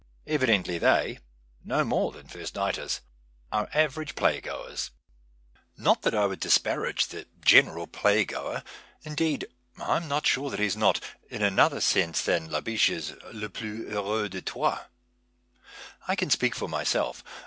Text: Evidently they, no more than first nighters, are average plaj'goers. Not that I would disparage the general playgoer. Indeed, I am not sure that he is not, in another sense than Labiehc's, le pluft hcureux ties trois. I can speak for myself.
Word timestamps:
Evidently 0.25 0.79
they, 0.79 1.19
no 1.63 1.83
more 1.83 2.11
than 2.11 2.27
first 2.27 2.55
nighters, 2.55 3.01
are 3.51 3.69
average 3.71 4.15
plaj'goers. 4.15 4.89
Not 5.77 6.01
that 6.01 6.15
I 6.15 6.25
would 6.25 6.39
disparage 6.39 7.05
the 7.09 7.27
general 7.45 7.85
playgoer. 7.85 8.63
Indeed, 9.03 9.45
I 9.77 9.97
am 9.97 10.07
not 10.07 10.25
sure 10.25 10.49
that 10.49 10.59
he 10.59 10.65
is 10.65 10.75
not, 10.75 11.01
in 11.29 11.43
another 11.43 11.81
sense 11.81 12.23
than 12.23 12.49
Labiehc's, 12.49 13.11
le 13.31 13.47
pluft 13.49 13.91
hcureux 13.91 14.31
ties 14.31 14.41
trois. 14.43 14.79
I 16.07 16.15
can 16.15 16.31
speak 16.31 16.55
for 16.55 16.67
myself. 16.67 17.23